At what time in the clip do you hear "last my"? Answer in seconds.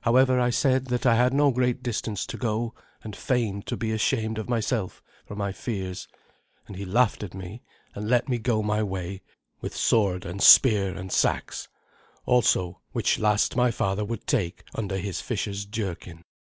13.20-13.70